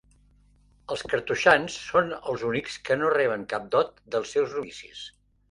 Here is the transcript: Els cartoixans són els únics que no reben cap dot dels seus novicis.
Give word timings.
Els 0.95 1.03
cartoixans 1.11 1.75
són 1.89 2.09
els 2.15 2.47
únics 2.49 2.79
que 2.89 2.99
no 3.03 3.13
reben 3.17 3.45
cap 3.53 3.69
dot 3.77 3.95
dels 4.17 4.35
seus 4.39 4.59
novicis. 4.59 5.07